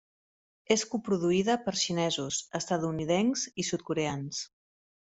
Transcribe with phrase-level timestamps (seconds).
[0.75, 4.45] És coproduïda per xinesos, estatunidencs i sud-coreans.